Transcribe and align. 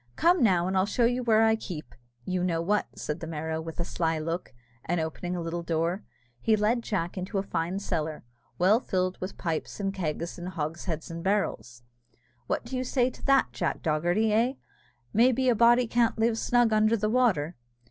"Come 0.15 0.41
now, 0.41 0.65
and 0.67 0.75
I'll 0.75 0.87
show 0.87 1.05
you 1.05 1.21
where 1.21 1.43
I 1.43 1.55
keep 1.55 1.93
you 2.25 2.43
know 2.43 2.59
what," 2.59 2.87
said 2.97 3.19
the 3.19 3.27
Merrow, 3.27 3.61
with 3.61 3.79
a 3.79 3.85
sly 3.85 4.17
look; 4.17 4.51
and 4.83 4.99
opening 4.99 5.35
a 5.35 5.41
little 5.41 5.61
door, 5.61 6.03
he 6.39 6.55
led 6.55 6.81
Jack 6.81 7.19
into 7.19 7.37
a 7.37 7.43
fine 7.43 7.77
cellar, 7.77 8.23
well 8.57 8.79
filled 8.79 9.21
with 9.21 9.37
pipes, 9.37 9.79
and 9.79 9.93
kegs, 9.93 10.39
and 10.39 10.47
hogsheads, 10.49 11.11
and 11.11 11.23
barrels. 11.23 11.83
"What 12.47 12.65
do 12.65 12.75
you 12.75 12.83
say 12.83 13.11
to 13.11 13.23
that, 13.27 13.49
Jack 13.53 13.83
Dogherty? 13.83 14.33
Eh! 14.33 14.53
may 15.13 15.31
be 15.31 15.49
a 15.49 15.53
body 15.55 15.85
can't 15.85 16.17
live 16.17 16.39
snug 16.39 16.73
under 16.73 16.97
the 16.97 17.07
water?" 17.07 17.55